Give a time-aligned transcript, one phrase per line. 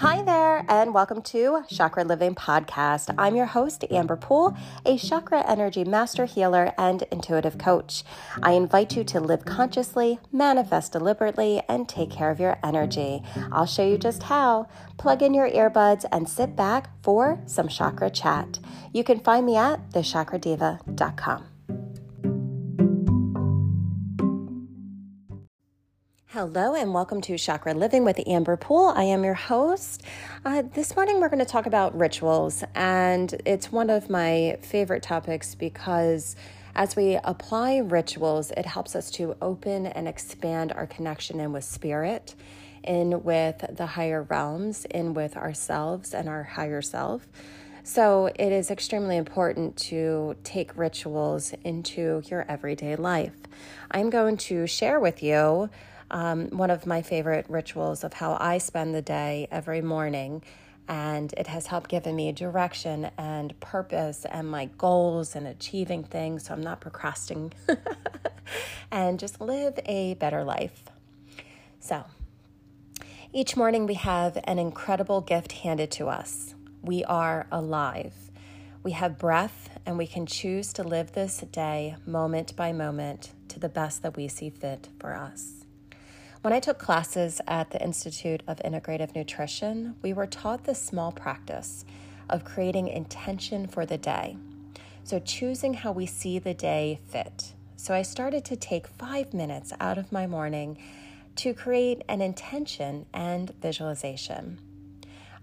[0.00, 3.14] Hi there, and welcome to Chakra Living Podcast.
[3.16, 8.04] I'm your host, Amber Poole, a chakra energy master healer and intuitive coach.
[8.42, 13.22] I invite you to live consciously, manifest deliberately, and take care of your energy.
[13.50, 14.68] I'll show you just how.
[14.98, 18.58] Plug in your earbuds and sit back for some chakra chat.
[18.92, 21.55] You can find me at thechakradiva.com.
[26.36, 28.92] Hello and welcome to Chakra Living with Amber Poole.
[28.94, 30.02] I am your host.
[30.44, 35.02] Uh, this morning we're going to talk about rituals, and it's one of my favorite
[35.02, 36.36] topics because
[36.74, 41.64] as we apply rituals, it helps us to open and expand our connection in with
[41.64, 42.34] spirit,
[42.84, 47.26] in with the higher realms, in with ourselves and our higher self.
[47.82, 53.32] So it is extremely important to take rituals into your everyday life.
[53.90, 55.70] I'm going to share with you
[56.10, 60.42] um, one of my favorite rituals of how I spend the day every morning.
[60.88, 66.46] And it has helped given me direction and purpose and my goals and achieving things.
[66.46, 67.52] So I'm not procrastinating
[68.92, 70.84] and just live a better life.
[71.80, 72.04] So
[73.32, 76.54] each morning we have an incredible gift handed to us.
[76.82, 78.14] We are alive.
[78.82, 83.58] We have breath and we can choose to live this day moment by moment to
[83.58, 85.65] the best that we see fit for us.
[86.46, 91.10] When I took classes at the Institute of Integrative Nutrition, we were taught the small
[91.10, 91.84] practice
[92.30, 94.36] of creating intention for the day.
[95.02, 97.54] So, choosing how we see the day fit.
[97.74, 100.78] So, I started to take five minutes out of my morning
[101.34, 104.60] to create an intention and visualization.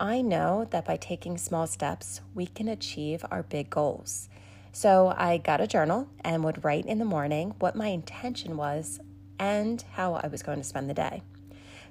[0.00, 4.28] I know that by taking small steps, we can achieve our big goals.
[4.72, 9.00] So I got a journal and would write in the morning what my intention was
[9.38, 11.22] and how I was going to spend the day.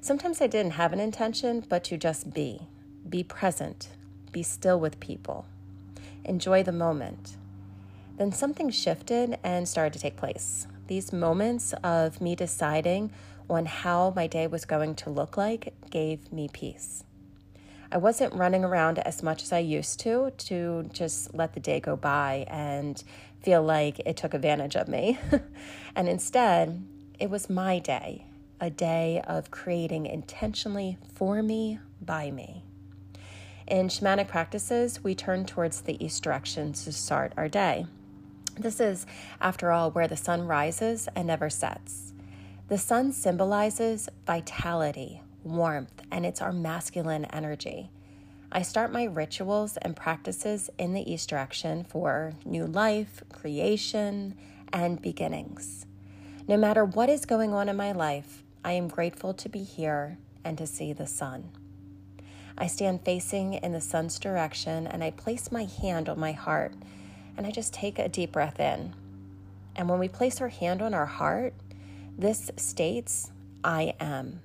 [0.01, 2.61] Sometimes I didn't have an intention, but to just be,
[3.09, 3.89] be present,
[4.31, 5.45] be still with people,
[6.23, 7.37] enjoy the moment.
[8.17, 10.67] Then something shifted and started to take place.
[10.87, 13.11] These moments of me deciding
[13.49, 17.03] on how my day was going to look like gave me peace.
[17.91, 21.79] I wasn't running around as much as I used to to just let the day
[21.79, 23.01] go by and
[23.41, 25.17] feel like it took advantage of me.
[25.95, 26.83] and instead,
[27.19, 28.25] it was my day,
[28.59, 32.63] a day of creating intentionally for me, by me.
[33.67, 37.85] In shamanic practices, we turn towards the east direction to start our day.
[38.57, 39.05] This is,
[39.41, 42.13] after all, where the sun rises and never sets.
[42.69, 47.89] The sun symbolizes vitality, warmth, and it's our masculine energy.
[48.51, 54.35] I start my rituals and practices in the east direction for new life, creation,
[54.71, 55.85] and beginnings.
[56.49, 60.17] No matter what is going on in my life, I am grateful to be here
[60.45, 61.51] and to see the sun.
[62.57, 66.73] I stand facing in the sun's direction and I place my hand on my heart
[67.35, 68.95] and I just take a deep breath in.
[69.75, 71.53] And when we place our hand on our heart,
[72.17, 73.29] this states,
[73.61, 74.39] I am.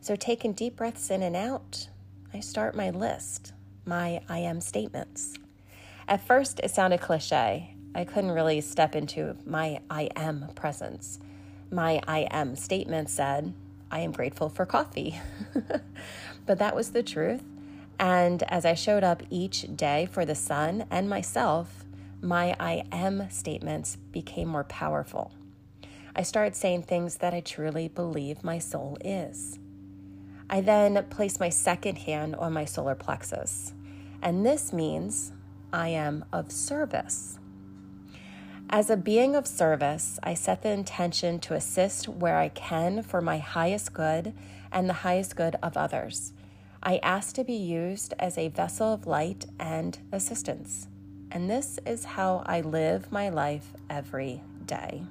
[0.00, 1.86] So, taking deep breaths in and out,
[2.34, 3.52] I start my list,
[3.86, 5.34] my I am statements.
[6.08, 11.18] At first, it sounded cliche, I couldn't really step into my I am presence.
[11.70, 13.52] My I am statement said,
[13.90, 15.20] I am grateful for coffee.
[16.46, 17.42] but that was the truth.
[17.98, 21.84] And as I showed up each day for the sun and myself,
[22.22, 25.32] my I am statements became more powerful.
[26.16, 29.58] I started saying things that I truly believe my soul is.
[30.48, 33.72] I then placed my second hand on my solar plexus,
[34.20, 35.32] and this means
[35.72, 37.38] I am of service.
[38.74, 43.20] As a being of service, I set the intention to assist where I can for
[43.20, 44.32] my highest good
[44.72, 46.32] and the highest good of others.
[46.82, 50.88] I ask to be used as a vessel of light and assistance.
[51.30, 55.02] And this is how I live my life every day.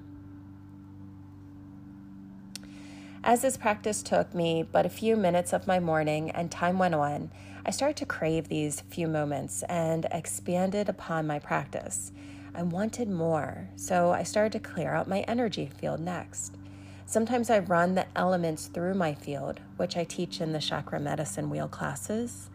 [3.23, 6.95] As this practice took me but a few minutes of my morning and time went
[6.95, 7.29] on,
[7.63, 12.11] I started to crave these few moments and expanded upon my practice.
[12.53, 16.57] I wanted more, so I started to clear out my energy field next.
[17.05, 21.49] Sometimes I run the elements through my field, which I teach in the chakra medicine
[21.49, 22.49] wheel classes,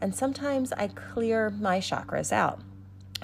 [0.00, 2.60] and sometimes I clear my chakras out.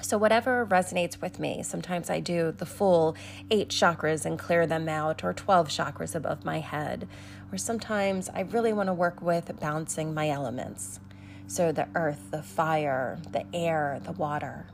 [0.01, 3.15] So, whatever resonates with me, sometimes I do the full
[3.51, 7.07] eight chakras and clear them out, or 12 chakras above my head,
[7.51, 10.99] or sometimes I really want to work with balancing my elements.
[11.45, 14.65] So, the earth, the fire, the air, the water.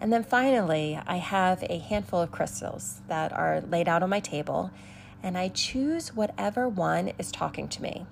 [0.00, 4.20] And then finally, I have a handful of crystals that are laid out on my
[4.20, 4.70] table,
[5.22, 8.06] and I choose whatever one is talking to me.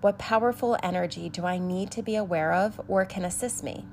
[0.00, 3.84] What powerful energy do I need to be aware of or can assist me?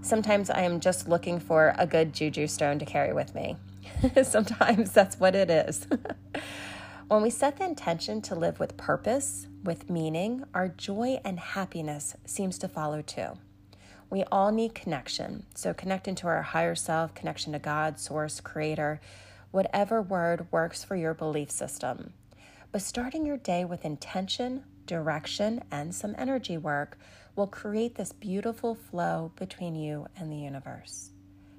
[0.00, 3.56] Sometimes I am just looking for a good juju stone to carry with me.
[4.22, 5.86] Sometimes that's what it is.
[7.08, 12.16] when we set the intention to live with purpose, with meaning, our joy and happiness
[12.24, 13.38] seems to follow too.
[14.14, 15.44] We all need connection.
[15.56, 19.00] So, connection to our higher self, connection to God, source, creator,
[19.50, 22.12] whatever word works for your belief system.
[22.70, 26.96] But starting your day with intention, direction, and some energy work
[27.34, 31.10] will create this beautiful flow between you and the universe.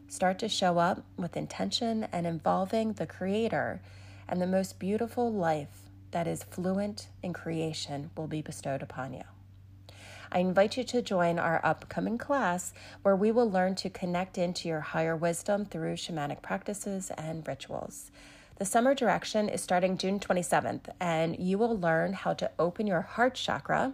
[0.07, 3.81] Start to show up with intention and involving the Creator,
[4.29, 9.34] and the most beautiful life that is fluent in creation will be bestowed upon you.
[10.35, 12.73] I invite you to join our upcoming class
[13.03, 18.11] where we will learn to connect into your higher wisdom through shamanic practices and rituals.
[18.57, 22.99] The summer direction is starting June 27th, and you will learn how to open your
[22.99, 23.93] heart chakra,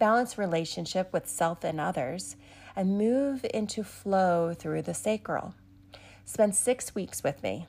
[0.00, 2.34] balance relationship with self and others,
[2.74, 5.54] and move into flow through the sacral.
[6.24, 7.68] Spend six weeks with me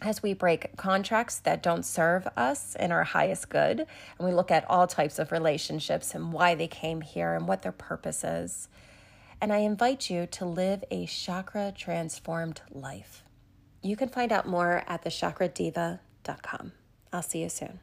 [0.00, 4.50] as we break contracts that don't serve us in our highest good, and we look
[4.50, 8.68] at all types of relationships and why they came here and what their purpose is.
[9.40, 13.24] And I invite you to live a chakra transformed life.
[13.82, 16.72] You can find out more at thechakradiva.com.
[17.12, 17.80] I'll see you soon.